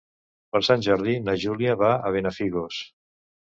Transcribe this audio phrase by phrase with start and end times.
[0.53, 2.81] Per Sant Jordi na Júlia va a Benafigos.